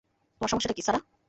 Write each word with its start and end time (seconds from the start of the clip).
তোমার 0.41 0.49
সমস্যাটা 0.49 0.75
কী, 0.75 0.81
স্যারা? 0.81 0.99